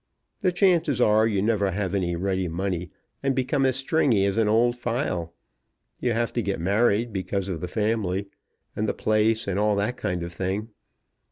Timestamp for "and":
3.21-3.35, 8.75-8.89, 9.47-9.59